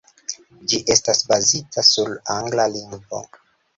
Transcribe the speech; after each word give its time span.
Ĝi 0.71 0.79
estas 0.95 1.21
bazita 1.31 1.85
sur 1.91 2.17
angla 2.37 2.67
lingvo. 2.77 3.21